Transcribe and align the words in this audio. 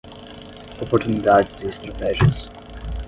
Oportunidades 0.81 1.61
e 1.63 1.67
estratégias 1.67 2.49